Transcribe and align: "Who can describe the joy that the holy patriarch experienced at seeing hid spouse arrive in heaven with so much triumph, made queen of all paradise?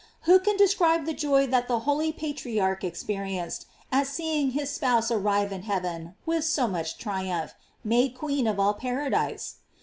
"Who 0.21 0.39
can 0.39 0.57
describe 0.57 1.05
the 1.05 1.13
joy 1.13 1.45
that 1.45 1.67
the 1.67 1.81
holy 1.81 2.11
patriarch 2.11 2.83
experienced 2.83 3.67
at 3.91 4.07
seeing 4.07 4.49
hid 4.49 4.67
spouse 4.67 5.11
arrive 5.11 5.51
in 5.51 5.61
heaven 5.61 6.15
with 6.25 6.43
so 6.43 6.67
much 6.67 6.97
triumph, 6.97 7.53
made 7.83 8.17
queen 8.17 8.47
of 8.47 8.59
all 8.59 8.73
paradise? 8.73 9.57